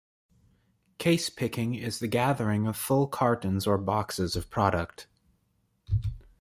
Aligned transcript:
Case 0.97 1.29
picking 1.29 1.75
is 1.75 1.99
the 1.99 2.07
gathering 2.07 2.65
of 2.65 2.75
full 2.75 3.05
cartons 3.05 3.67
or 3.67 3.77
boxes 3.77 4.35
of 4.35 4.49
product. 4.49 5.05